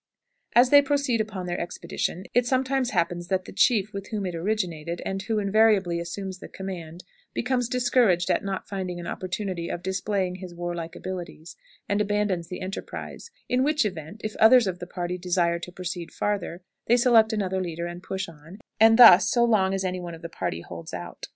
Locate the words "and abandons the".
11.87-12.61